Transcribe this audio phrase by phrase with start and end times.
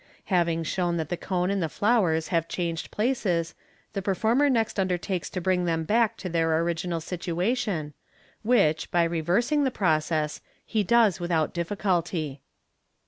[0.33, 3.53] Having shown that the cone and the flowers have changed places,
[3.93, 7.93] the per former next undertakes to bring them back to their original situation,
[8.41, 12.41] which, by reversing the process, he does without difficulty.